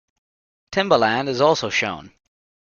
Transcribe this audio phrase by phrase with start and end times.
[0.71, 2.11] Timbaland is also shown.